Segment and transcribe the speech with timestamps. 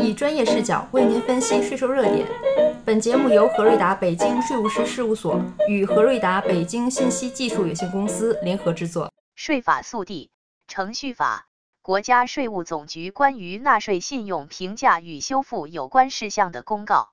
[0.00, 2.26] 以专业视角为您分析税收热点。
[2.84, 9.12] 本节目由何瑞达北京税务师事务所与何瑞达北京信息技术有限公司联合制作。
[9.34, 10.30] 税法速递
[10.68, 11.46] 程序法，
[11.82, 17.10] 国家税务总局关于纳税信用评价与修复有关事项的公告。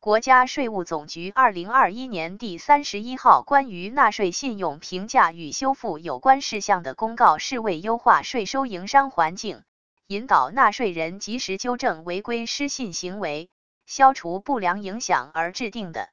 [0.00, 9.62] 国家税务总局二零二一年第三十一号关于纳税信用评价与修复有关事项的公告，是为优化税收营商环境，
[10.06, 13.50] 引导纳税人及时纠正违规失信行为，
[13.86, 16.10] 消除不良影响而制定的。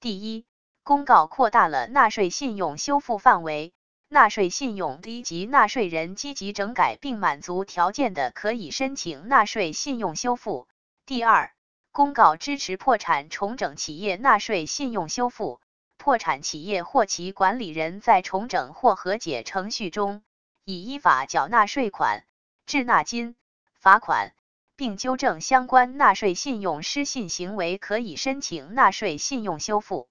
[0.00, 0.46] 第一，
[0.82, 3.72] 公告扩大了纳税信用修复范围，
[4.08, 10.68] 纳税信用低级纳税人积极整改并满足条件的，可以申请纳税信用修复。
[11.06, 11.52] 第二。
[11.96, 15.60] 公告支持破产重整企业纳税信用修复，
[15.96, 20.24] 破产企业或其管理人在重整或和解程序中，
[20.64, 22.24] 已依法缴纳税款、
[22.66, 23.36] 滞纳金、
[23.74, 24.32] 罚款，
[24.76, 30.08] 并纠正相关纳税信用失信行为，可以申请纳税信用修复。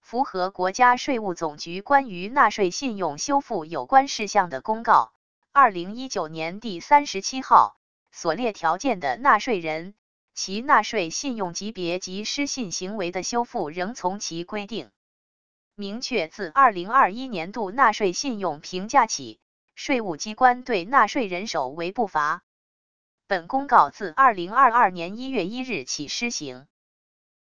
[0.00, 5.12] 符合国家税务总局关于纳税信用修复有关事项的公告
[5.52, 7.76] （二零一九年第三十七号）
[8.12, 9.94] 所列条件的纳税人。
[10.34, 14.90] 其纳税信用级别及失信行为的修复仍从其规定。
[15.74, 19.40] 明确自二零二一年度纳税信用评价起，
[19.74, 22.42] 税务机关对纳税人首为不罚。
[23.26, 26.66] 本公告自二零二二年一月一日起施行。